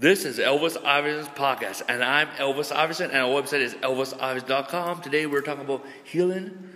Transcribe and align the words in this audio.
This 0.00 0.24
is 0.24 0.38
Elvis 0.38 0.76
Iverson's 0.84 1.26
podcast, 1.26 1.82
and 1.88 2.04
I'm 2.04 2.28
Elvis 2.36 2.70
Iverson, 2.70 3.10
and 3.10 3.20
our 3.20 3.42
website 3.42 3.62
is 3.62 3.74
elvisiverson.com. 3.74 5.00
Today 5.00 5.26
we're 5.26 5.40
talking 5.40 5.64
about 5.64 5.84
healing 6.04 6.70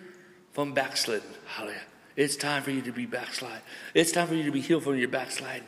from 0.50 0.74
backsliding. 0.74 1.29
Hallelujah. 1.46 1.82
It's 2.16 2.34
time 2.34 2.64
for 2.64 2.72
you 2.72 2.82
to 2.82 2.90
be 2.90 3.06
backslide. 3.06 3.61
It's 3.94 4.11
time 4.11 4.26
for 4.26 4.34
you 4.34 4.43
to 4.43 4.50
be 4.50 4.61
healed 4.61 4.82
from 4.82 4.96
your 4.96 5.06
backslide. 5.06 5.62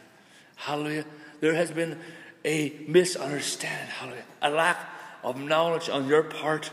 Hallelujah. 0.56 1.04
There 1.38 1.54
has 1.54 1.70
been 1.70 2.00
a 2.44 2.74
misunderstanding, 2.88 3.86
hallelujah, 3.86 4.24
a 4.42 4.50
lack 4.50 4.88
of 5.22 5.38
knowledge 5.38 5.88
on 5.88 6.08
your 6.08 6.24
part, 6.24 6.72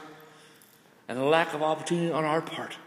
and 1.07 1.20
a 1.20 1.25
lack 1.25 1.53
of 1.53 1.61
opportunity 1.61 2.11
on 2.11 2.25
our 2.25 2.41
part. 2.41 2.77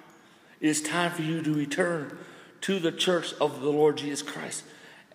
It 0.61 0.69
is 0.69 0.83
time 0.83 1.13
for 1.13 1.23
you 1.23 1.43
to 1.43 1.55
return 1.55 2.19
to 2.63 2.81
the 2.81 2.91
church 2.91 3.35
of 3.41 3.61
the 3.61 3.71
Lord 3.71 3.99
Jesus 3.99 4.23
Christ. 4.23 4.65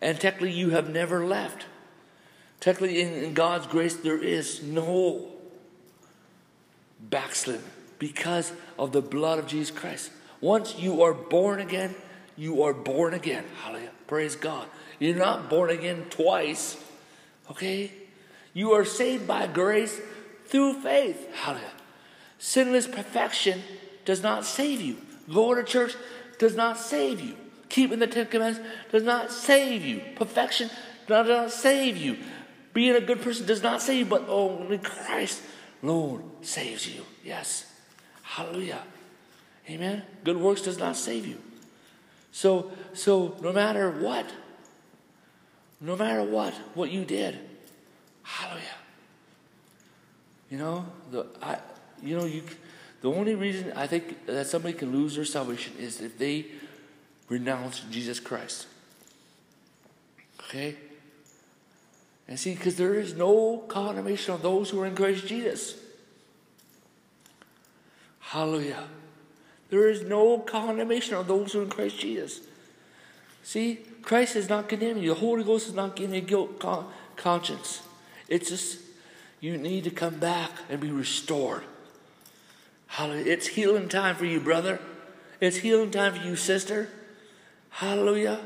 And 0.02 0.18
technically, 0.18 0.54
you 0.54 0.70
have 0.70 0.90
never 0.90 1.26
left. 1.26 1.66
Technically, 2.60 3.02
in, 3.02 3.14
in 3.14 3.34
God's 3.34 3.68
grace, 3.68 3.96
there 3.96 4.22
is 4.22 4.62
no 4.64 5.28
backsliding 7.00 7.64
because 7.98 8.52
of 8.78 8.92
the 8.92 9.02
blood 9.02 9.40
of 9.40 9.48
Jesus 9.48 9.72
Christ. 9.72 10.12
Once 10.42 10.78
you 10.78 11.02
are 11.02 11.14
born 11.14 11.60
again, 11.60 11.96
you 12.38 12.64
are 12.64 12.74
born 12.74 13.14
again. 13.14 13.44
Hallelujah. 13.64 13.92
Praise 14.08 14.36
God. 14.36 14.68
You're 15.00 15.16
not 15.16 15.50
born 15.50 15.70
again 15.70 16.06
twice. 16.10 16.82
Okay? 17.52 17.92
You 18.54 18.72
are 18.74 18.86
saved 18.86 19.28
by 19.28 19.48
grace 19.48 20.00
through 20.46 20.82
faith. 20.82 21.34
Hallelujah. 21.36 21.72
Sinless 22.40 22.88
perfection 22.88 23.62
does 24.06 24.24
not 24.24 24.46
save 24.46 24.82
you. 24.82 24.98
Going 25.32 25.58
to 25.58 25.64
church 25.64 25.96
does 26.40 26.56
not 26.56 26.78
save 26.78 27.20
you. 27.20 27.36
Keeping 27.68 28.00
the 28.00 28.08
Ten 28.08 28.26
Commandments 28.26 28.68
does 28.92 29.04
not 29.04 29.32
save 29.32 29.86
you. 29.86 30.02
Perfection 30.16 30.70
does 31.08 31.28
not 31.28 31.52
save 31.52 31.98
you. 31.98 32.18
Being 32.74 32.96
a 32.96 33.02
good 33.02 33.22
person 33.22 33.46
does 33.46 33.64
not 33.64 33.82
save 33.82 34.00
you, 34.00 34.06
but 34.06 34.28
only 34.30 34.78
Christ, 34.78 35.42
Lord, 35.82 36.24
saves 36.42 36.88
you. 36.88 37.04
Yes. 37.24 37.72
Hallelujah. 38.22 38.84
Amen. 39.70 40.04
Good 40.24 40.38
works 40.38 40.62
does 40.62 40.78
not 40.78 40.96
save 40.96 41.26
you. 41.26 41.38
So, 42.32 42.72
so 42.94 43.36
no 43.42 43.52
matter 43.52 43.90
what, 43.92 44.26
no 45.82 45.96
matter 45.96 46.24
what, 46.24 46.54
what 46.76 46.92
you 46.92 47.06
did, 47.06 47.40
hallelujah. 48.24 48.66
You 50.50 50.58
know, 50.58 50.86
the 51.12 51.28
I, 51.42 51.58
you 52.02 52.18
know, 52.18 52.26
you, 52.26 52.44
the 53.02 53.12
only 53.12 53.36
reason 53.36 53.72
I 53.76 53.88
think 53.88 54.26
that 54.26 54.48
somebody 54.48 54.74
can 54.74 54.92
lose 54.92 55.16
their 55.16 55.26
salvation 55.26 55.74
is 55.80 56.02
if 56.02 56.18
they 56.18 56.48
renounce 57.30 57.82
Jesus 57.92 58.20
Christ. 58.20 58.68
Okay? 60.42 60.76
And 62.30 62.40
see, 62.40 62.54
because 62.54 62.76
there 62.76 62.94
is 62.94 63.16
no 63.16 63.58
condemnation 63.68 64.36
of 64.36 64.44
those 64.44 64.70
who 64.70 64.80
are 64.80 64.86
in 64.86 64.96
Christ 64.96 65.26
Jesus. 65.26 65.76
Hallelujah. 68.20 68.84
There 69.72 69.90
is 69.90 70.04
no 70.04 70.38
condemnation 70.38 71.16
of 71.16 71.28
those 71.28 71.54
who 71.54 71.62
are 71.62 71.64
in 71.64 71.72
Christ 71.72 71.98
Jesus. 71.98 72.42
See, 73.42 73.80
Christ 74.04 74.36
is 74.36 74.48
not 74.48 74.70
condemning 74.70 75.02
you. 75.02 75.16
The 75.16 75.20
Holy 75.20 75.44
Ghost 75.44 75.70
is 75.70 75.74
not 75.74 75.96
giving 75.96 76.14
you 76.14 76.22
guilt 76.22 76.60
con- 76.60 76.86
conscience. 77.16 77.82
It's 78.28 78.50
just 78.50 78.78
you 79.42 79.58
need 79.58 79.84
to 79.86 79.90
come 79.90 80.20
back 80.20 80.52
and 80.70 80.80
be 80.80 80.92
restored. 80.92 81.64
Hallelujah. 82.86 83.26
It's 83.26 83.48
healing 83.48 83.90
time 83.90 84.16
for 84.16 84.26
you, 84.26 84.40
brother. 84.40 84.80
It's 85.42 85.58
healing 85.58 85.90
time 85.90 86.14
for 86.14 86.24
you, 86.24 86.36
sister. 86.36 86.90
Hallelujah. 87.72 88.42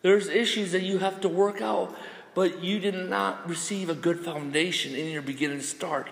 There's 0.00 0.28
issues 0.28 0.72
that 0.72 0.84
you 0.84 0.98
have 0.98 1.20
to 1.20 1.28
work 1.28 1.60
out 1.60 1.94
but 2.36 2.62
you 2.62 2.78
did 2.78 3.08
not 3.08 3.48
receive 3.48 3.88
a 3.88 3.94
good 3.94 4.20
foundation 4.20 4.94
in 4.94 5.06
your 5.06 5.22
beginning 5.22 5.62
start. 5.62 6.10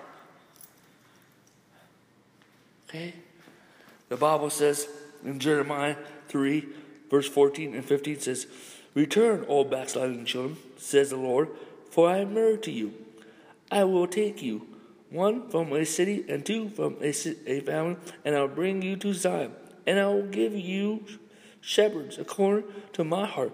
Okay? 2.89 3.15
The 4.09 4.17
Bible 4.17 4.49
says 4.49 4.89
in 5.23 5.39
Jeremiah 5.39 5.97
3, 6.29 6.67
verse 7.11 7.29
14 7.29 7.75
and 7.75 7.84
15 7.84 8.21
says, 8.21 8.47
Return, 8.95 9.45
all 9.45 9.65
backsliding 9.65 10.25
children, 10.25 10.57
says 10.79 11.11
the 11.11 11.17
Lord, 11.17 11.51
for 11.91 12.09
I 12.09 12.19
am 12.19 12.33
married 12.33 12.63
to 12.63 12.71
you. 12.71 12.95
I 13.71 13.84
will 13.84 14.07
take 14.07 14.41
you, 14.41 14.67
one 15.11 15.51
from 15.51 15.75
a 15.75 15.84
city 15.84 16.25
and 16.27 16.47
two 16.47 16.71
from 16.71 16.97
a, 17.03 17.09
a 17.47 17.61
family, 17.61 17.97
and 18.25 18.34
I'll 18.34 18.49
bring 18.49 18.81
you 18.81 18.97
to 18.97 19.13
Zion, 19.13 19.53
and 19.87 20.01
I 20.01 20.07
will 20.07 20.27
give 20.27 20.55
you 20.55 21.05
shepherds 21.61 22.17
according 22.17 22.65
to 22.95 23.05
my 23.05 23.27
heart 23.27 23.53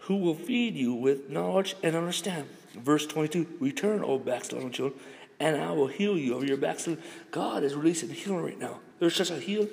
who 0.00 0.16
will 0.16 0.34
feed 0.34 0.74
you 0.74 0.94
with 0.94 1.28
knowledge 1.30 1.76
and 1.82 1.94
understand. 1.96 2.48
Verse 2.74 3.06
22 3.06 3.46
Return, 3.60 4.02
O 4.02 4.18
backsliding 4.18 4.72
children, 4.72 5.00
and 5.38 5.56
I 5.56 5.72
will 5.72 5.88
heal 5.88 6.16
you 6.16 6.36
of 6.36 6.44
your 6.44 6.56
backsliding. 6.56 7.02
God 7.30 7.62
is 7.62 7.74
releasing 7.74 8.10
healing 8.10 8.44
right 8.44 8.58
now. 8.58 8.80
There's 8.98 9.16
such 9.16 9.30
a 9.30 9.38
heal. 9.38 9.68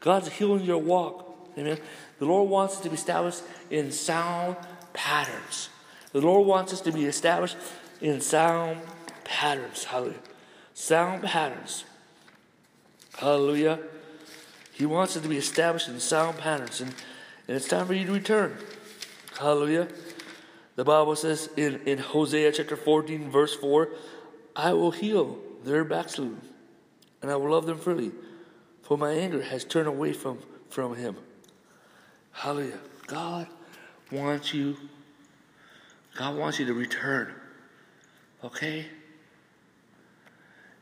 God's 0.00 0.28
healing 0.28 0.64
your 0.64 0.78
walk. 0.78 1.24
Amen. 1.56 1.78
The 2.18 2.24
Lord 2.24 2.48
wants 2.48 2.76
us 2.76 2.80
to 2.82 2.88
be 2.88 2.94
established 2.94 3.42
in 3.70 3.90
sound 3.90 4.56
patterns. 4.92 5.70
The 6.12 6.20
Lord 6.20 6.46
wants 6.46 6.72
us 6.72 6.80
to 6.82 6.92
be 6.92 7.04
established 7.04 7.56
in 8.00 8.20
sound 8.20 8.80
patterns. 9.24 9.84
Hallelujah. 9.84 10.18
Sound 10.74 11.24
patterns. 11.24 11.84
Hallelujah. 13.16 13.80
He 14.72 14.86
wants 14.86 15.16
us 15.16 15.22
to 15.22 15.28
be 15.28 15.36
established 15.36 15.88
in 15.88 15.98
sound 15.98 16.38
patterns. 16.38 16.80
And, 16.80 16.94
and 17.48 17.56
it's 17.56 17.66
time 17.66 17.86
for 17.86 17.94
you 17.94 18.06
to 18.06 18.12
return. 18.12 18.56
Hallelujah. 19.38 19.86
The 20.74 20.84
Bible 20.84 21.14
says 21.14 21.48
in, 21.56 21.80
in 21.86 21.98
Hosea 21.98 22.50
chapter 22.50 22.76
14, 22.76 23.30
verse 23.30 23.54
4, 23.54 23.88
I 24.56 24.72
will 24.72 24.90
heal 24.90 25.38
their 25.62 25.84
backsliding, 25.84 26.40
and 27.22 27.30
I 27.30 27.36
will 27.36 27.52
love 27.52 27.66
them 27.66 27.78
freely, 27.78 28.10
for 28.82 28.98
my 28.98 29.12
anger 29.12 29.40
has 29.42 29.64
turned 29.64 29.86
away 29.86 30.12
from, 30.12 30.38
from 30.70 30.96
him. 30.96 31.16
Hallelujah. 32.32 32.80
God 33.06 33.46
wants 34.10 34.52
you, 34.52 34.76
God 36.16 36.36
wants 36.36 36.58
you 36.58 36.66
to 36.66 36.74
return. 36.74 37.32
Okay? 38.42 38.86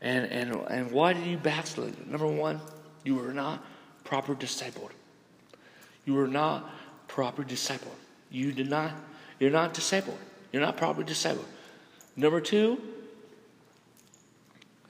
And 0.01 0.25
and 0.25 0.55
and 0.69 0.91
why 0.91 1.13
did 1.13 1.25
you 1.25 1.37
backslide? 1.37 2.07
Number 2.07 2.27
one, 2.27 2.61
you 3.03 3.15
were 3.15 3.33
not 3.33 3.65
proper 4.03 4.35
discipled. 4.35 4.91
You 6.05 6.13
were 6.13 6.27
not 6.27 6.69
proper 7.07 7.43
discipled. 7.43 7.95
You 8.29 8.51
did 8.51 8.69
not, 8.69 8.91
you're 9.39 9.51
not 9.51 9.73
disabled. 9.73 10.17
You're 10.51 10.61
not 10.61 10.77
properly 10.77 11.05
disabled. 11.05 11.45
Number 12.15 12.41
two, 12.41 12.81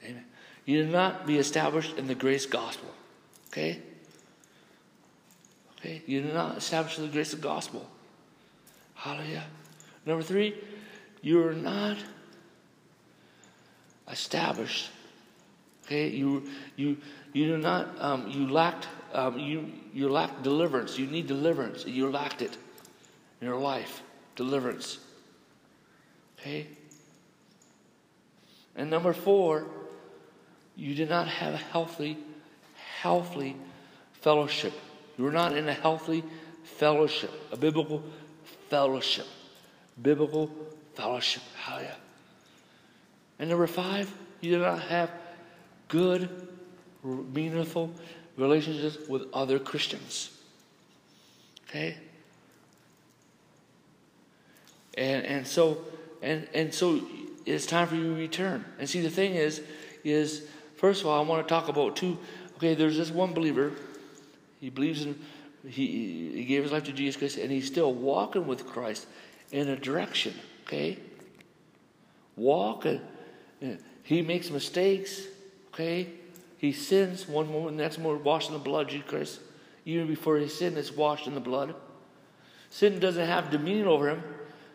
amen. 0.02 0.24
You 0.64 0.82
did 0.82 0.92
not 0.92 1.26
be 1.26 1.38
established 1.38 1.98
in 1.98 2.06
the 2.06 2.14
grace 2.14 2.46
gospel. 2.46 2.88
Okay? 3.48 3.80
Okay? 5.78 6.02
You 6.06 6.22
did 6.22 6.34
not 6.34 6.56
establish 6.56 6.96
the 6.96 7.06
grace 7.08 7.32
of 7.32 7.40
gospel. 7.40 7.88
Hallelujah. 8.94 9.44
Number 10.06 10.22
three, 10.22 10.54
you 11.22 11.46
are 11.46 11.52
not 11.52 11.98
established. 14.10 14.90
Okay, 15.84 16.08
you 16.08 16.44
you 16.76 16.98
you 17.32 17.46
do 17.46 17.58
not 17.58 17.88
um, 18.00 18.28
you 18.28 18.48
lacked 18.48 18.88
um, 19.14 19.38
you 19.38 19.70
you 19.94 20.08
lacked 20.08 20.42
deliverance. 20.42 20.98
You 20.98 21.06
need 21.06 21.26
deliverance. 21.26 21.86
You 21.86 22.10
lacked 22.10 22.42
it 22.42 22.58
in 23.40 23.46
your 23.46 23.58
life, 23.58 24.02
deliverance. 24.36 24.98
Okay? 26.38 26.66
And 28.76 28.90
number 28.90 29.12
four, 29.12 29.66
you 30.76 30.94
did 30.94 31.08
not 31.08 31.28
have 31.28 31.54
a 31.54 31.58
healthy, 31.58 32.18
healthy 33.00 33.56
fellowship. 34.12 34.72
You 35.16 35.24
were 35.24 35.32
not 35.32 35.56
in 35.56 35.68
a 35.68 35.74
healthy 35.74 36.22
fellowship, 36.62 37.32
a 37.52 37.56
biblical 37.56 38.02
fellowship. 38.68 39.26
Biblical 40.00 40.50
fellowship. 40.94 41.42
Hallelujah. 41.56 41.96
And 43.40 43.50
number 43.50 43.66
five, 43.66 44.12
you 44.40 44.52
did 44.52 44.60
not 44.60 44.80
have 44.82 45.10
good, 45.88 46.28
meaningful 47.02 47.92
relationships 48.36 49.08
with 49.08 49.22
other 49.32 49.58
Christians. 49.58 50.30
Okay? 51.68 51.96
And, 54.98 55.24
and 55.24 55.46
so 55.46 55.78
and, 56.20 56.48
and 56.52 56.74
so 56.74 57.00
it's 57.46 57.64
time 57.64 57.86
for 57.86 57.94
you 57.94 58.14
to 58.14 58.14
return. 58.14 58.64
And 58.78 58.90
see 58.90 59.00
the 59.00 59.10
thing 59.10 59.34
is, 59.34 59.62
is 60.04 60.46
first 60.76 61.02
of 61.02 61.06
all, 61.06 61.18
I 61.18 61.26
want 61.26 61.46
to 61.46 61.54
talk 61.54 61.68
about 61.68 61.96
two 61.96 62.18
okay, 62.56 62.74
there's 62.74 62.96
this 62.96 63.10
one 63.10 63.32
believer, 63.32 63.72
he 64.60 64.68
believes 64.68 65.04
in 65.04 65.18
he, 65.66 66.32
he 66.34 66.44
gave 66.44 66.62
his 66.62 66.72
life 66.72 66.84
to 66.84 66.92
Jesus 66.92 67.16
Christ 67.16 67.38
and 67.38 67.50
he's 67.50 67.66
still 67.66 67.92
walking 67.92 68.46
with 68.46 68.66
Christ 68.66 69.06
in 69.52 69.68
a 69.68 69.76
direction, 69.76 70.34
okay? 70.66 70.98
Walking. 72.36 73.00
He 74.02 74.22
makes 74.22 74.50
mistakes, 74.50 75.22
okay? 75.72 76.08
He 76.58 76.72
sins 76.72 77.28
one 77.28 77.52
moment, 77.52 77.76
next 77.76 77.98
moment, 77.98 78.24
washed 78.24 78.48
in 78.48 78.54
the 78.54 78.60
blood 78.60 78.88
Jesus 78.88 79.08
Christ. 79.08 79.40
Even 79.84 80.06
before 80.06 80.36
his 80.36 80.56
sin 80.56 80.76
is 80.76 80.92
washed 80.92 81.26
in 81.26 81.34
the 81.34 81.40
blood. 81.40 81.74
Sin 82.70 83.00
doesn't 83.00 83.26
have 83.26 83.50
dominion 83.50 83.86
over 83.86 84.10
him. 84.10 84.22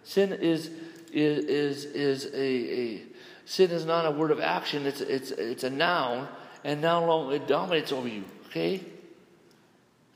Sin 0.04 0.34
is 0.34 0.70
is 1.12 1.46
is 1.46 1.86
is 1.86 2.26
a, 2.34 2.80
a 2.80 3.02
sin 3.46 3.72
is 3.72 3.86
not 3.86 4.06
a 4.06 4.12
word 4.12 4.32
of 4.32 4.40
action. 4.40 4.86
It's 4.86 5.02
it's 5.02 5.32
it's 5.32 5.64
a 5.64 5.70
noun, 5.70 6.28
and 6.64 6.82
now 6.82 7.30
it 7.30 7.48
dominates 7.48 7.92
over 7.92 8.08
you. 8.08 8.24
Okay. 8.48 8.82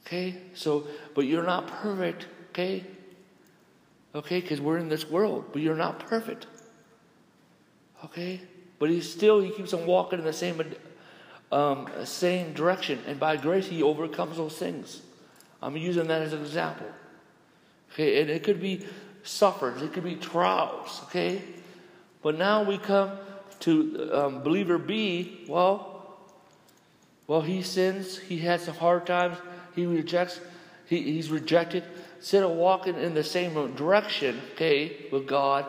Okay. 0.05 0.35
So, 0.53 0.87
but 1.15 1.25
you're 1.25 1.43
not 1.43 1.67
perfect. 1.67 2.27
Okay. 2.51 2.83
Okay, 4.15 4.41
because 4.41 4.59
we're 4.59 4.77
in 4.77 4.89
this 4.89 5.09
world, 5.09 5.45
but 5.51 5.61
you're 5.61 5.75
not 5.75 5.99
perfect. 5.99 6.47
Okay, 8.05 8.41
but 8.79 8.89
he 8.89 9.01
still 9.01 9.41
he 9.41 9.51
keeps 9.51 9.73
on 9.73 9.85
walking 9.85 10.19
in 10.19 10.25
the 10.25 10.33
same 10.33 10.61
um, 11.51 11.87
same 12.03 12.53
direction, 12.53 12.99
and 13.05 13.19
by 13.19 13.37
grace 13.37 13.67
he 13.67 13.83
overcomes 13.83 14.37
those 14.37 14.57
things. 14.57 15.01
I'm 15.61 15.77
using 15.77 16.07
that 16.07 16.21
as 16.21 16.33
an 16.33 16.41
example. 16.41 16.87
Okay, 17.93 18.21
and 18.21 18.29
it 18.29 18.43
could 18.43 18.61
be 18.61 18.85
sufferings, 19.27 19.81
it 19.81 19.93
could 19.93 20.03
be 20.03 20.15
trials. 20.15 21.01
Okay, 21.05 21.41
but 22.21 22.37
now 22.37 22.63
we 22.63 22.77
come 22.77 23.11
to 23.59 24.09
um, 24.13 24.43
believer 24.43 24.77
B. 24.77 25.45
Well, 25.47 26.17
well, 27.27 27.41
he 27.41 27.61
sins. 27.61 28.17
He 28.17 28.39
has 28.39 28.63
some 28.63 28.75
hard 28.75 29.05
times. 29.05 29.37
He 29.75 29.85
rejects. 29.85 30.39
He, 30.85 31.03
he's 31.03 31.29
rejected. 31.29 31.83
Instead 32.17 32.43
of 32.43 32.51
walking 32.51 32.95
in 32.95 33.13
the 33.13 33.23
same 33.23 33.75
direction, 33.75 34.41
okay, 34.53 35.05
with 35.11 35.27
God, 35.27 35.65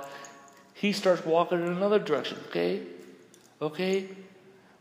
he 0.74 0.92
starts 0.92 1.24
walking 1.26 1.60
in 1.60 1.66
another 1.66 1.98
direction. 1.98 2.38
Okay, 2.48 2.82
okay. 3.60 4.08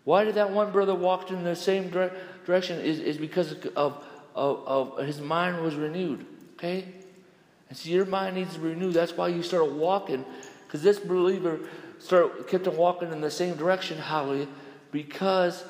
Why 0.04 0.24
did 0.24 0.36
that 0.36 0.52
one 0.52 0.72
brother 0.72 0.96
walk 0.96 1.32
in 1.32 1.44
the 1.44 1.56
same 1.56 1.90
dire- 1.90 2.16
direction? 2.46 2.80
Is 2.80 3.00
is 3.00 3.18
because 3.18 3.54
of, 3.76 4.04
of 4.36 4.68
of 4.68 5.06
his 5.06 5.20
mind 5.20 5.62
was 5.62 5.76
renewed. 5.76 6.26
Okay, 6.54 6.86
and 7.70 7.78
so 7.78 7.90
your 7.90 8.06
mind 8.06 8.36
needs 8.36 8.54
to 8.54 8.60
be 8.60 8.70
renewed. 8.70 8.94
That's 8.94 9.16
why 9.16 9.28
you 9.30 9.44
start 9.44 9.72
walking, 9.72 10.26
because 10.66 10.82
this 10.82 11.00
believer 11.00 11.60
started 12.00 12.48
kept 12.48 12.68
on 12.68 12.78
walking 12.78 13.12
in 13.12 13.22
the 13.22 13.32
same 13.32 13.56
direction. 13.56 13.98
Hallelujah, 13.98 14.48
because 14.92 15.64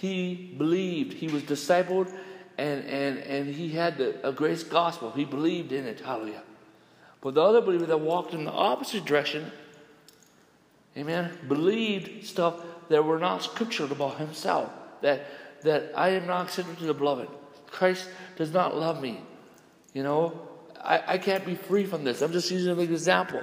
he 0.00 0.54
believed 0.56 1.12
he 1.12 1.28
was 1.28 1.42
discipled 1.42 2.12
and 2.58 2.84
and 2.84 3.18
and 3.18 3.54
he 3.54 3.70
had 3.70 3.98
the, 3.98 4.26
a 4.26 4.32
grace 4.32 4.62
gospel. 4.62 5.10
He 5.10 5.24
believed 5.24 5.72
in 5.72 5.86
it. 5.86 6.00
Hallelujah. 6.00 6.42
But 7.20 7.34
the 7.34 7.42
other 7.42 7.60
believer 7.60 7.86
that 7.86 7.98
walked 7.98 8.34
in 8.34 8.44
the 8.44 8.52
opposite 8.52 9.04
direction, 9.04 9.50
amen, 10.96 11.36
believed 11.48 12.24
stuff 12.24 12.62
that 12.88 13.04
were 13.04 13.18
not 13.18 13.42
scriptural 13.42 13.90
about 13.90 14.18
himself. 14.18 14.70
That 15.02 15.26
that 15.62 15.92
I 15.94 16.10
am 16.10 16.26
not 16.26 16.46
accepted 16.46 16.78
to 16.78 16.84
the 16.84 16.94
beloved. 16.94 17.28
Christ 17.66 18.08
does 18.36 18.52
not 18.52 18.76
love 18.76 19.02
me. 19.02 19.20
You 19.92 20.02
know, 20.02 20.40
I, 20.82 21.14
I 21.14 21.18
can't 21.18 21.44
be 21.44 21.54
free 21.54 21.84
from 21.84 22.04
this. 22.04 22.22
I'm 22.22 22.32
just 22.32 22.50
using 22.50 22.72
an 22.72 22.80
example. 22.80 23.42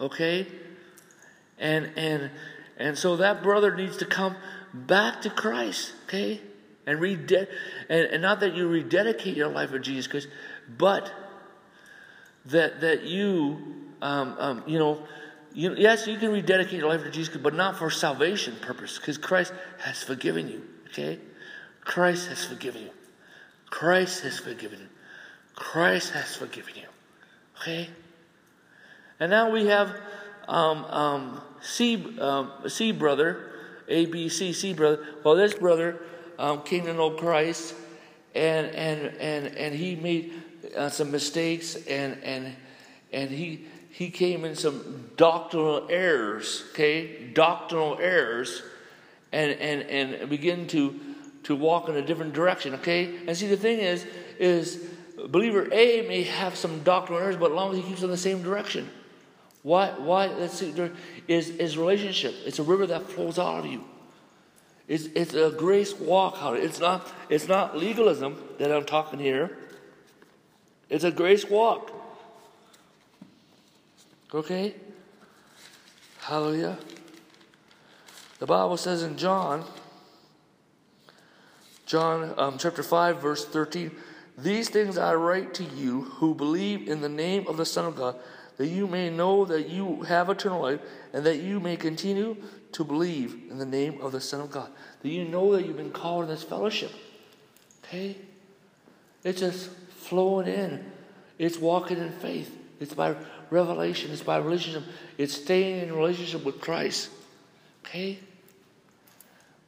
Okay? 0.00 0.46
And 1.58 1.90
and 1.96 2.30
and 2.76 2.96
so 2.96 3.16
that 3.16 3.42
brother 3.42 3.74
needs 3.74 3.96
to 3.98 4.06
come 4.06 4.36
back 4.72 5.22
to 5.22 5.30
Christ, 5.30 5.92
okay? 6.04 6.40
And 6.86 7.00
rede- 7.00 7.48
and, 7.88 8.06
and 8.06 8.22
not 8.22 8.40
that 8.40 8.54
you 8.54 8.68
rededicate 8.68 9.36
your 9.36 9.48
life 9.48 9.72
to 9.72 9.80
Jesus 9.80 10.06
Christ, 10.06 10.28
but 10.68 11.12
that 12.46 12.80
that 12.80 13.02
you 13.02 13.58
um, 14.00 14.36
um, 14.38 14.64
you 14.66 14.78
know 14.78 15.02
you, 15.52 15.74
yes 15.76 16.06
you 16.06 16.16
can 16.18 16.30
rededicate 16.30 16.78
your 16.78 16.88
life 16.88 17.02
to 17.02 17.10
Jesus 17.10 17.36
but 17.36 17.54
not 17.54 17.76
for 17.76 17.90
salvation 17.90 18.56
purpose 18.60 18.98
because 18.98 19.18
Christ 19.18 19.52
has 19.78 20.02
forgiven 20.02 20.48
you 20.48 20.62
okay 20.88 21.18
Christ 21.82 22.28
has 22.28 22.44
forgiven 22.44 22.82
you 22.82 22.90
Christ 23.70 24.22
has 24.22 24.38
forgiven 24.38 24.80
you 24.80 24.86
Christ 25.58 26.12
has 26.12 26.36
forgiven 26.36 26.74
you 26.76 26.88
okay 27.60 27.88
and 29.20 29.30
now 29.30 29.50
we 29.50 29.66
have 29.66 29.94
um, 30.46 30.84
um, 30.84 31.40
C 31.60 32.18
um, 32.20 32.52
C 32.66 32.92
brother 32.92 33.50
A 33.88 34.06
B 34.06 34.28
C 34.28 34.52
C 34.52 34.72
brother 34.72 35.04
well 35.24 35.34
this 35.34 35.54
brother 35.54 36.00
um, 36.38 36.62
came 36.62 36.86
to 36.86 36.94
know 36.94 37.10
Christ 37.10 37.74
and 38.34 38.68
and 38.68 39.16
and 39.20 39.46
and 39.56 39.74
he 39.74 39.96
made 39.96 40.32
uh, 40.76 40.88
some 40.88 41.10
mistakes, 41.10 41.76
and 41.86 42.22
and 42.22 42.54
and 43.12 43.30
he 43.30 43.66
he 43.90 44.10
came 44.10 44.44
in 44.44 44.54
some 44.54 45.10
doctrinal 45.16 45.86
errors. 45.90 46.64
Okay, 46.72 47.28
doctrinal 47.32 47.98
errors, 48.00 48.62
and 49.32 49.52
and 49.52 49.82
and 49.82 50.30
begin 50.30 50.66
to 50.68 50.98
to 51.44 51.56
walk 51.56 51.88
in 51.88 51.96
a 51.96 52.02
different 52.02 52.32
direction. 52.32 52.74
Okay, 52.74 53.16
and 53.26 53.36
see 53.36 53.46
the 53.46 53.56
thing 53.56 53.78
is 53.78 54.06
is 54.38 54.88
believer 55.30 55.68
A 55.72 56.06
may 56.08 56.24
have 56.24 56.56
some 56.56 56.82
doctrinal 56.82 57.22
errors, 57.22 57.36
but 57.36 57.50
as 57.50 57.54
long 57.54 57.72
as 57.72 57.78
he 57.78 57.82
keeps 57.82 58.02
in 58.02 58.10
the 58.10 58.16
same 58.16 58.42
direction. 58.42 58.90
Why? 59.62 59.90
Why? 59.90 60.26
Let's 60.26 60.58
see. 60.58 60.74
Is 61.26 61.50
is 61.50 61.76
relationship? 61.76 62.34
It's 62.46 62.58
a 62.58 62.62
river 62.62 62.86
that 62.86 63.04
flows 63.04 63.38
out 63.38 63.60
of 63.60 63.66
you. 63.66 63.84
It's, 64.88 65.04
it's 65.14 65.34
a 65.34 65.50
grace 65.50 65.94
walk 65.94 66.38
out. 66.40 66.56
It's 66.56 66.80
not, 66.80 67.06
it's 67.28 67.46
not 67.46 67.76
legalism 67.76 68.42
that 68.58 68.72
I'm 68.72 68.86
talking 68.86 69.18
here. 69.18 69.56
It's 70.88 71.04
a 71.04 71.10
grace 71.10 71.44
walk. 71.48 71.92
Okay? 74.32 74.74
Hallelujah. 76.20 76.78
The 78.38 78.46
Bible 78.46 78.78
says 78.78 79.02
in 79.02 79.18
John, 79.18 79.64
John 81.84 82.32
um, 82.38 82.56
chapter 82.58 82.82
5, 82.82 83.20
verse 83.20 83.44
13, 83.44 83.90
These 84.38 84.68
things 84.68 84.96
I 84.96 85.14
write 85.14 85.52
to 85.54 85.64
you 85.64 86.02
who 86.02 86.32
believe 86.32 86.88
in 86.88 87.00
the 87.00 87.08
name 87.08 87.48
of 87.48 87.56
the 87.56 87.66
Son 87.66 87.86
of 87.86 87.96
God, 87.96 88.16
that 88.56 88.68
you 88.68 88.86
may 88.86 89.10
know 89.10 89.44
that 89.44 89.68
you 89.68 90.02
have 90.02 90.30
eternal 90.30 90.62
life, 90.62 90.80
and 91.12 91.26
that 91.26 91.38
you 91.38 91.58
may 91.58 91.76
continue 91.76 92.36
to 92.72 92.84
believe 92.84 93.50
in 93.50 93.58
the 93.58 93.66
name 93.66 94.00
of 94.00 94.12
the 94.12 94.20
Son 94.20 94.40
of 94.40 94.50
God. 94.50 94.70
That 95.02 95.08
you 95.08 95.24
know 95.24 95.52
that 95.52 95.66
you've 95.66 95.76
been 95.76 95.90
called 95.90 96.24
in 96.24 96.30
this 96.30 96.44
fellowship. 96.44 96.92
Okay? 97.84 98.16
It's 99.24 99.40
just 99.40 99.70
flowing 99.90 100.46
in. 100.46 100.88
It's 101.38 101.58
walking 101.58 101.98
in 101.98 102.12
faith. 102.12 102.56
It's 102.78 102.94
by 102.94 103.16
revelation. 103.50 104.12
It's 104.12 104.22
by 104.22 104.38
relationship. 104.38 104.84
It's 105.16 105.34
staying 105.34 105.88
in 105.88 105.96
relationship 105.96 106.44
with 106.44 106.60
Christ. 106.60 107.10
Okay? 107.84 108.20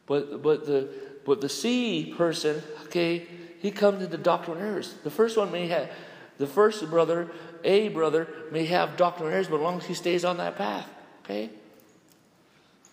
But 0.07 0.43
but 0.43 0.67
the 0.67 0.89
but 1.25 1.41
the 1.41 1.49
C 1.49 2.15
person, 2.17 2.62
okay, 2.85 3.27
he 3.61 3.71
comes 3.71 4.03
into 4.03 4.17
doctrinal 4.17 4.62
errors. 4.62 4.95
The 5.05 5.11
first 5.11 5.37
one 5.37 5.53
may 5.53 5.69
have 5.69 5.91
the 6.39 6.47
first 6.47 6.89
brother, 6.89 7.31
A 7.65 7.91
brother, 7.91 8.27
may 8.50 8.65
have 8.65 8.97
doctrinal 8.97 9.31
errors, 9.31 9.49
but 9.49 9.57
as 9.57 9.62
long 9.62 9.77
as 9.77 9.85
he 9.85 9.93
stays 9.93 10.25
on 10.25 10.39
that 10.39 10.57
path. 10.57 10.89
Okay? 11.23 11.50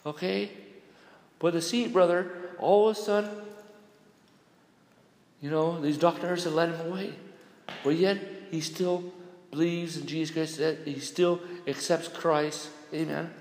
Okay? 0.05 0.51
But 1.39 1.53
the 1.53 1.61
C 1.61 1.87
brother, 1.87 2.29
all 2.59 2.89
of 2.89 2.97
a 2.97 2.99
sudden, 2.99 3.31
you 5.41 5.49
know, 5.49 5.79
these 5.79 5.97
doctors 5.97 6.43
have 6.43 6.53
led 6.53 6.73
him 6.75 6.91
away. 6.91 7.13
But 7.85 7.95
yet, 7.95 8.17
he 8.51 8.59
still 8.59 9.13
believes 9.49 9.95
in 9.95 10.07
Jesus 10.07 10.33
Christ, 10.33 10.57
that 10.57 10.79
he 10.85 10.99
still 10.99 11.39
accepts 11.67 12.09
Christ. 12.09 12.69
Amen. 12.93 13.33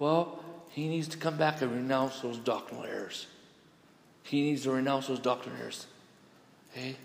Well, 0.00 0.42
he 0.70 0.88
needs 0.88 1.06
to 1.08 1.16
come 1.16 1.36
back 1.36 1.62
and 1.62 1.70
renounce 1.70 2.20
those 2.20 2.38
doctrinal 2.38 2.84
errors. 2.84 3.28
He 4.24 4.42
needs 4.42 4.62
to 4.64 4.72
renounce 4.72 5.06
those 5.06 5.20
doctrinal 5.20 5.60
errors. 5.60 5.86
Okay? 6.72 6.96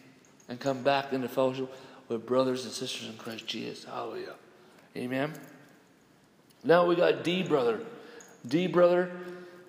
And 0.48 0.60
come 0.60 0.82
back 0.82 1.14
into 1.14 1.28
fellowship 1.30 1.72
with 2.08 2.26
brothers 2.26 2.66
and 2.66 2.74
sisters 2.74 3.08
in 3.08 3.18
Christ 3.18 3.46
Jesus. 3.46 3.84
Hallelujah. 3.84 4.34
Amen. 4.98 5.34
Now 6.64 6.86
we 6.86 6.96
got 6.96 7.24
D 7.24 7.44
brother. 7.44 7.82
D 8.48 8.68
brother 8.68 9.12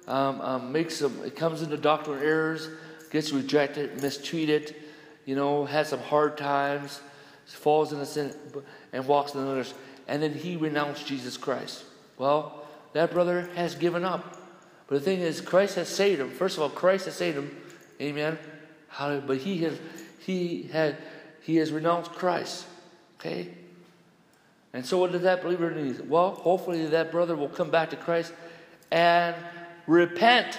um, 0.06 0.40
um, 0.40 0.72
makes 0.72 0.96
some, 0.96 1.22
it 1.24 1.36
comes 1.36 1.60
into 1.60 1.76
doctrinal 1.76 2.22
errors, 2.22 2.68
gets 3.10 3.32
rejected, 3.32 4.00
mistreated, 4.00 4.74
you 5.26 5.34
know, 5.34 5.64
has 5.64 5.88
some 5.88 6.00
hard 6.00 6.38
times, 6.38 7.00
falls 7.44 7.92
into 7.92 8.06
sin, 8.06 8.32
and 8.92 9.06
walks 9.06 9.34
in 9.34 9.44
the 9.44 9.50
others. 9.50 9.74
And 10.08 10.22
then 10.22 10.32
he 10.32 10.56
renounced 10.56 11.06
Jesus 11.06 11.36
Christ. 11.36 11.84
Well, 12.16 12.64
that 12.92 13.12
brother 13.12 13.48
has 13.54 13.74
given 13.74 14.04
up. 14.04 14.36
But 14.90 14.96
the 14.96 15.04
thing 15.04 15.20
is, 15.20 15.40
Christ 15.40 15.76
has 15.76 15.88
saved 15.88 16.20
him. 16.20 16.30
First 16.30 16.56
of 16.56 16.64
all, 16.64 16.68
Christ 16.68 17.04
has 17.04 17.14
saved 17.14 17.38
him. 17.38 17.56
Amen. 18.00 18.36
Hallelujah. 18.88 19.22
But 19.24 19.36
he 19.38 19.58
has 19.58 19.78
he 20.18 20.64
had 20.64 20.96
he 21.42 21.56
has 21.56 21.70
renounced 21.70 22.10
Christ. 22.10 22.66
Okay? 23.18 23.54
And 24.72 24.84
so 24.84 24.98
what 24.98 25.12
did 25.12 25.22
that 25.22 25.44
believer 25.44 25.70
need? 25.70 26.10
Well, 26.10 26.32
hopefully 26.32 26.86
that 26.86 27.12
brother 27.12 27.36
will 27.36 27.48
come 27.48 27.70
back 27.70 27.90
to 27.90 27.96
Christ 27.96 28.32
and 28.90 29.36
repent. 29.86 30.58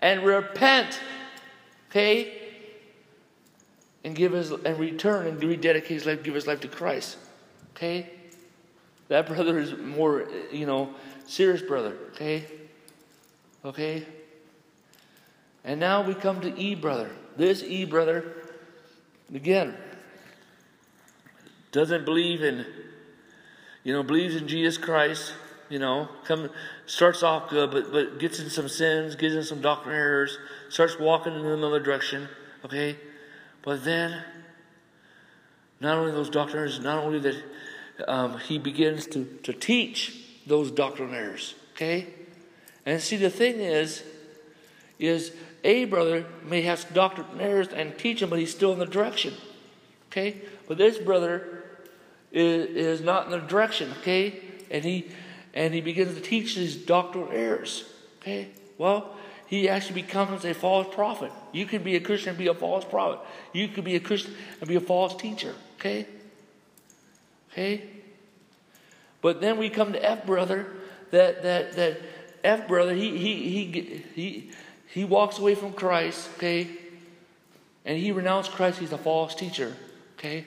And 0.00 0.24
repent. 0.24 1.00
Okay? 1.90 2.40
And 4.04 4.14
give 4.14 4.30
his 4.30 4.52
and 4.52 4.78
return 4.78 5.26
and 5.26 5.42
rededicate 5.42 5.90
his 5.90 6.06
life, 6.06 6.22
give 6.22 6.34
his 6.34 6.46
life 6.46 6.60
to 6.60 6.68
Christ. 6.68 7.16
Okay? 7.74 8.10
That 9.08 9.26
brother 9.26 9.58
is 9.58 9.76
more, 9.76 10.28
you 10.52 10.66
know, 10.66 10.94
serious 11.26 11.60
brother. 11.60 11.96
Okay? 12.12 12.44
Okay? 13.64 14.06
And 15.64 15.80
now 15.80 16.02
we 16.02 16.14
come 16.14 16.40
to 16.42 16.58
E 16.58 16.74
brother. 16.74 17.10
This 17.36 17.62
E 17.62 17.84
brother, 17.84 18.32
again, 19.32 19.74
doesn't 21.72 22.04
believe 22.04 22.42
in 22.42 22.66
you 23.84 23.92
know, 23.92 24.02
believes 24.02 24.34
in 24.34 24.48
Jesus 24.48 24.78
Christ, 24.78 25.34
you 25.68 25.78
know, 25.78 26.08
come 26.24 26.50
starts 26.86 27.22
off 27.22 27.50
good, 27.50 27.70
but 27.70 27.92
but 27.92 28.18
gets 28.18 28.40
in 28.40 28.48
some 28.48 28.68
sins, 28.68 29.14
gets 29.14 29.34
in 29.34 29.44
some 29.44 29.60
doctrine 29.60 29.94
errors, 29.94 30.38
starts 30.70 30.98
walking 30.98 31.34
in 31.34 31.44
another 31.44 31.80
direction, 31.80 32.28
okay? 32.64 32.96
But 33.62 33.84
then, 33.84 34.22
not 35.80 35.98
only 35.98 36.12
those 36.12 36.30
doctrine 36.30 36.60
errors, 36.60 36.80
not 36.80 37.04
only 37.04 37.18
that 37.20 37.42
um, 38.08 38.38
he 38.38 38.58
begins 38.58 39.06
to, 39.08 39.24
to 39.42 39.52
teach 39.52 40.42
those 40.46 40.70
doctrine 40.70 41.14
errors, 41.14 41.54
okay? 41.72 42.06
And 42.86 43.00
see, 43.00 43.16
the 43.16 43.30
thing 43.30 43.60
is, 43.60 44.02
is 44.98 45.32
a 45.62 45.86
brother 45.86 46.26
may 46.44 46.62
have 46.62 46.92
doctrine 46.92 47.26
errors 47.40 47.68
and 47.68 47.96
teach 47.98 48.22
him, 48.22 48.30
but 48.30 48.38
he's 48.38 48.50
still 48.50 48.72
in 48.72 48.78
the 48.78 48.86
direction, 48.86 49.34
okay? 50.10 50.36
But 50.68 50.78
this 50.78 50.98
brother 50.98 51.64
is, 52.30 52.66
is 52.68 53.00
not 53.00 53.26
in 53.26 53.30
the 53.30 53.38
direction, 53.38 53.92
okay? 54.00 54.40
And 54.70 54.84
he 54.84 55.10
and 55.54 55.72
he 55.72 55.80
begins 55.80 56.14
to 56.16 56.20
teach 56.20 56.56
these 56.56 56.76
doctrinal 56.76 57.30
errors. 57.32 57.84
Okay? 58.20 58.48
Well, 58.76 59.16
he 59.46 59.68
actually 59.68 60.02
becomes 60.02 60.44
a 60.44 60.52
false 60.52 60.92
prophet. 60.92 61.30
You 61.52 61.64
could 61.64 61.84
be 61.84 61.94
a 61.94 62.00
Christian 62.00 62.30
and 62.30 62.38
be 62.38 62.48
a 62.48 62.54
false 62.54 62.84
prophet. 62.84 63.20
You 63.52 63.68
could 63.68 63.84
be 63.84 63.94
a 63.94 64.00
Christian 64.00 64.34
and 64.60 64.68
be 64.68 64.74
a 64.74 64.80
false 64.80 65.14
teacher. 65.14 65.54
Okay? 65.78 66.06
Okay? 67.52 67.84
But 69.22 69.40
then 69.40 69.56
we 69.56 69.70
come 69.70 69.92
to 69.92 70.04
F 70.04 70.26
brother, 70.26 70.66
that 71.12 71.42
that 71.44 71.76
that 71.76 72.00
F 72.44 72.68
brother, 72.68 72.94
he 72.94 73.16
he 73.16 73.50
he 73.50 74.04
he 74.14 74.50
he 74.86 75.04
walks 75.04 75.38
away 75.38 75.54
from 75.54 75.72
Christ, 75.72 76.28
okay? 76.36 76.68
And 77.84 77.98
he 77.98 78.12
renounced 78.12 78.52
Christ, 78.52 78.78
he's 78.78 78.92
a 78.92 78.98
false 78.98 79.34
teacher, 79.34 79.74
okay? 80.18 80.44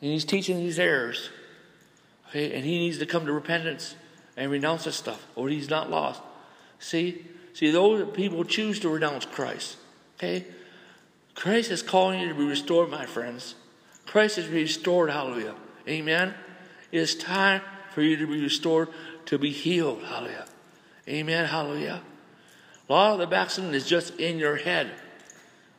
And 0.00 0.12
he's 0.12 0.24
teaching 0.24 0.58
these 0.58 0.78
errors. 0.78 1.30
Okay, 2.28 2.54
and 2.54 2.64
he 2.64 2.78
needs 2.78 2.98
to 2.98 3.06
come 3.06 3.26
to 3.26 3.32
repentance 3.32 3.94
and 4.36 4.50
renounce 4.50 4.84
this 4.84 4.96
stuff, 4.96 5.26
or 5.36 5.48
he's 5.48 5.70
not 5.70 5.90
lost. 5.90 6.20
See? 6.78 7.24
See, 7.54 7.70
those 7.70 8.14
people 8.14 8.44
choose 8.44 8.80
to 8.80 8.88
renounce 8.88 9.24
Christ. 9.24 9.76
Okay? 10.18 10.44
Christ 11.34 11.70
is 11.70 11.82
calling 11.82 12.20
you 12.20 12.28
to 12.28 12.34
be 12.34 12.44
restored, 12.44 12.90
my 12.90 13.06
friends. 13.06 13.54
Christ 14.04 14.38
is 14.38 14.48
restored, 14.48 15.10
hallelujah. 15.10 15.54
Amen. 15.88 16.34
It 16.92 16.98
is 16.98 17.14
time 17.14 17.62
for 17.92 18.02
you 18.02 18.16
to 18.16 18.26
be 18.26 18.42
restored, 18.42 18.88
to 19.26 19.38
be 19.38 19.50
healed, 19.50 20.02
hallelujah. 20.02 20.46
Amen, 21.08 21.46
hallelujah. 21.46 22.02
A 22.88 22.92
lot 22.92 23.12
of 23.12 23.18
the 23.18 23.26
backsliding 23.26 23.74
is 23.74 23.86
just 23.86 24.18
in 24.18 24.38
your 24.38 24.56
head. 24.56 24.90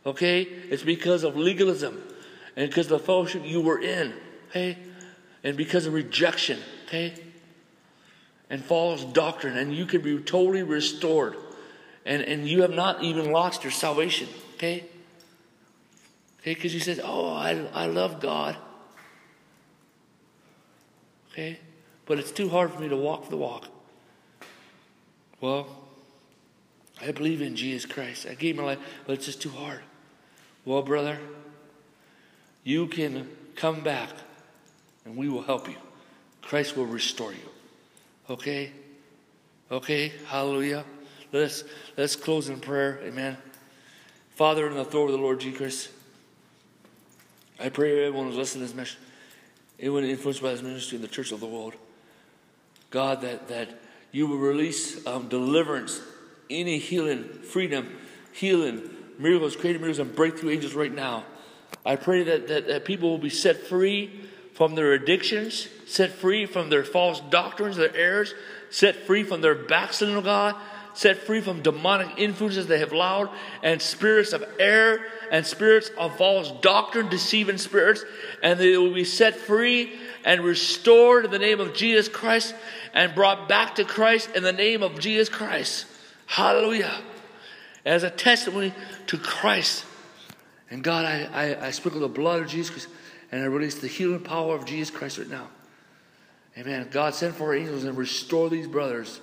Okay? 0.05 0.41
It's 0.41 0.83
because 0.83 1.23
of 1.23 1.35
legalism 1.35 2.01
and 2.55 2.69
because 2.69 2.91
of 2.91 2.99
the 2.99 3.05
fellowship 3.05 3.43
you 3.45 3.61
were 3.61 3.79
in. 3.79 4.13
Okay? 4.49 4.77
and 5.47 5.55
because 5.55 5.85
of 5.85 5.93
rejection, 5.93 6.59
okay? 6.85 7.13
And 8.49 8.63
false 8.63 9.03
doctrine, 9.03 9.57
and 9.57 9.73
you 9.73 9.85
can 9.85 10.01
be 10.01 10.17
totally 10.19 10.63
restored. 10.63 11.37
And, 12.05 12.21
and 12.21 12.47
you 12.47 12.61
have 12.61 12.71
not 12.71 13.03
even 13.03 13.31
lost 13.31 13.63
your 13.63 13.71
salvation, 13.71 14.27
okay? 14.55 14.85
Okay, 16.41 16.53
because 16.53 16.73
you 16.73 16.79
said, 16.79 16.99
Oh, 17.03 17.29
I, 17.29 17.65
I 17.73 17.85
love 17.87 18.19
God. 18.19 18.55
Okay? 21.31 21.59
But 22.07 22.19
it's 22.19 22.31
too 22.31 22.49
hard 22.49 22.71
for 22.71 22.79
me 22.79 22.89
to 22.89 22.97
walk 22.97 23.29
the 23.29 23.37
walk. 23.37 23.67
Well, 25.39 25.67
I 27.01 27.11
believe 27.11 27.41
in 27.41 27.55
Jesus 27.55 27.85
Christ. 27.85 28.25
I 28.25 28.33
gave 28.33 28.55
my 28.55 28.63
life, 28.63 28.79
but 29.05 29.13
it's 29.13 29.25
just 29.25 29.41
too 29.41 29.49
hard. 29.49 29.81
Well, 30.65 30.81
brother, 30.81 31.19
you 32.63 32.87
can 32.87 33.29
come 33.55 33.81
back 33.81 34.09
and 35.05 35.15
we 35.15 35.29
will 35.29 35.43
help 35.43 35.67
you. 35.69 35.75
Christ 36.41 36.75
will 36.75 36.85
restore 36.85 37.33
you. 37.33 37.49
Okay? 38.29 38.71
Okay? 39.69 40.11
Hallelujah. 40.27 40.85
Let's 41.31 41.65
let's 41.97 42.15
close 42.15 42.49
in 42.49 42.59
prayer. 42.59 42.99
Amen. 43.03 43.37
Father, 44.35 44.67
in 44.67 44.75
the 44.75 44.81
authority 44.81 45.13
of 45.13 45.19
the 45.19 45.23
Lord 45.25 45.39
Jesus 45.39 45.57
Christ, 45.57 45.89
I 47.59 47.69
pray 47.69 48.05
everyone 48.05 48.27
who's 48.27 48.37
listening 48.37 48.65
to 48.65 48.67
this 48.67 48.77
message, 48.77 48.97
anyone 49.79 50.03
influenced 50.03 50.41
by 50.41 50.51
this 50.51 50.61
ministry 50.61 50.95
in 50.95 51.01
the 51.01 51.07
church 51.07 51.31
of 51.31 51.39
the 51.39 51.47
world, 51.47 51.73
God, 52.89 53.21
that, 53.21 53.47
that 53.49 53.69
you 54.11 54.27
will 54.27 54.37
release 54.37 55.05
um, 55.05 55.27
deliverance, 55.27 56.01
any 56.49 56.77
healing, 56.77 57.23
freedom, 57.25 57.97
healing, 58.31 58.89
miracles, 59.19 59.55
creative 59.55 59.81
miracles, 59.81 59.99
and 59.99 60.15
breakthrough 60.15 60.51
angels 60.51 60.73
right 60.73 60.93
now. 60.93 61.25
I 61.85 61.95
pray 61.95 62.23
that, 62.23 62.47
that, 62.47 62.67
that 62.67 62.85
people 62.85 63.09
will 63.09 63.17
be 63.17 63.29
set 63.29 63.67
free 63.67 64.27
from 64.53 64.75
their 64.75 64.93
addictions, 64.93 65.67
set 65.85 66.11
free 66.11 66.45
from 66.45 66.69
their 66.69 66.83
false 66.83 67.21
doctrines, 67.29 67.77
their 67.77 67.95
errors, 67.95 68.33
set 68.69 68.95
free 68.95 69.23
from 69.23 69.41
their 69.41 69.55
backsliding 69.55 70.15
of 70.15 70.23
God, 70.23 70.55
set 70.97 71.17
free 71.17 71.41
from 71.41 71.61
demonic 71.61 72.17
influences 72.17 72.65
they 72.65 72.79
have 72.79 72.91
allowed, 72.91 73.29
and 73.61 73.79
spirits 73.79 74.33
of 74.33 74.43
error 74.59 74.99
and 75.31 75.45
spirits 75.45 75.91
of 75.95 76.17
false 76.17 76.51
doctrine, 76.61 77.07
deceiving 77.07 77.59
spirits, 77.59 78.03
and 78.41 78.59
they 78.59 78.75
will 78.77 78.93
be 78.93 79.03
set 79.03 79.35
free 79.35 79.93
and 80.25 80.41
restored 80.41 81.25
in 81.25 81.31
the 81.31 81.37
name 81.37 81.59
of 81.59 81.75
Jesus 81.75 82.09
Christ 82.09 82.55
and 82.95 83.13
brought 83.13 83.47
back 83.47 83.75
to 83.75 83.85
Christ 83.85 84.35
in 84.35 84.41
the 84.41 84.51
name 84.51 84.81
of 84.81 84.99
Jesus 84.99 85.29
Christ. 85.29 85.85
Hallelujah. 86.25 86.99
As 87.85 88.01
a 88.01 88.09
testimony 88.09 88.73
to 89.05 89.17
Christ. 89.19 89.85
And 90.71 90.83
God, 90.83 91.05
I, 91.05 91.29
I, 91.31 91.67
I 91.67 91.71
sprinkle 91.71 92.01
the 92.01 92.07
blood 92.07 92.41
of 92.41 92.47
Jesus 92.47 92.71
Christ 92.71 92.89
and 93.31 93.43
I 93.43 93.45
release 93.45 93.75
the 93.75 93.87
healing 93.87 94.21
power 94.21 94.55
of 94.55 94.65
Jesus 94.65 94.89
Christ 94.89 95.19
right 95.19 95.29
now. 95.29 95.47
Amen. 96.57 96.87
God, 96.89 97.13
send 97.13 97.35
for 97.35 97.53
angels 97.53 97.83
and 97.83 97.95
restore 97.95 98.49
these 98.49 98.67
brothers. 98.67 99.21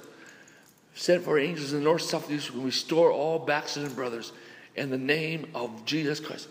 Send 0.95 1.25
for 1.25 1.39
angels 1.39 1.73
in 1.73 1.81
the 1.81 1.85
north, 1.85 2.03
south, 2.03 2.31
east, 2.31 2.51
and 2.51 2.65
restore 2.65 3.11
all 3.11 3.39
backslidden 3.39 3.95
brothers 3.95 4.33
in 4.77 4.91
the 4.91 4.99
name 4.99 5.51
of 5.55 5.85
Jesus 5.85 6.21
Christ. 6.21 6.49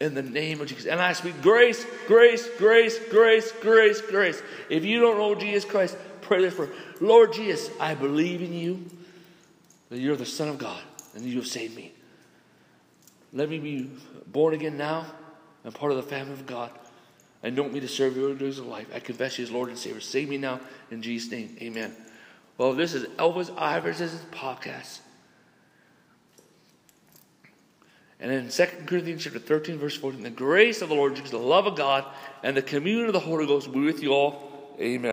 In 0.00 0.14
the 0.14 0.22
name 0.22 0.60
of 0.60 0.66
Jesus. 0.66 0.86
And 0.86 1.00
I 1.00 1.12
speak 1.12 1.40
grace, 1.42 1.86
grace, 2.06 2.48
grace, 2.58 2.98
grace, 3.10 3.52
grace, 3.60 4.00
grace. 4.00 4.42
If 4.68 4.84
you 4.84 5.00
don't 5.00 5.18
know 5.18 5.34
Jesus 5.34 5.64
Christ, 5.64 5.96
pray 6.22 6.40
this 6.40 6.54
for 6.54 6.70
Lord 7.00 7.32
Jesus, 7.32 7.70
I 7.78 7.94
believe 7.94 8.42
in 8.42 8.52
you, 8.52 8.84
that 9.90 9.98
you're 9.98 10.16
the 10.16 10.26
Son 10.26 10.48
of 10.48 10.58
God, 10.58 10.82
and 11.14 11.24
you 11.24 11.36
have 11.36 11.46
saved 11.46 11.76
me. 11.76 11.92
Let 13.32 13.48
me 13.48 13.58
be 13.58 13.90
born 14.26 14.54
again 14.54 14.76
now 14.76 15.06
and 15.64 15.74
part 15.74 15.92
of 15.92 15.96
the 15.96 16.02
family 16.02 16.32
of 16.32 16.46
God 16.46 16.70
and 17.42 17.56
don't 17.56 17.72
me 17.72 17.80
to 17.80 17.88
serve 17.88 18.16
you 18.16 18.28
all 18.28 18.34
the 18.34 18.38
days 18.38 18.58
of 18.58 18.66
life. 18.66 18.86
I 18.94 19.00
confess 19.00 19.38
you 19.38 19.44
as 19.44 19.50
Lord 19.50 19.68
and 19.68 19.78
Savior. 19.78 20.00
Save 20.00 20.28
me 20.28 20.38
now 20.38 20.60
in 20.90 21.02
Jesus' 21.02 21.30
name. 21.30 21.56
Amen. 21.60 21.94
Well, 22.58 22.74
this 22.74 22.94
is 22.94 23.04
Elvis 23.16 23.50
Ivers' 23.50 24.16
podcast. 24.30 25.00
And 28.20 28.30
in 28.30 28.48
2 28.50 28.64
Corinthians 28.86 29.24
chapter 29.24 29.40
13, 29.40 29.78
verse 29.78 29.96
14, 29.96 30.22
the 30.22 30.30
grace 30.30 30.80
of 30.80 30.88
the 30.88 30.94
Lord 30.94 31.16
Jesus, 31.16 31.30
the 31.30 31.38
love 31.38 31.66
of 31.66 31.76
God, 31.76 32.04
and 32.44 32.56
the 32.56 32.62
communion 32.62 33.06
of 33.06 33.12
the 33.12 33.20
Holy 33.20 33.46
Ghost 33.46 33.72
be 33.72 33.80
with 33.80 34.00
you 34.00 34.12
all. 34.12 34.76
Amen. 34.78 35.10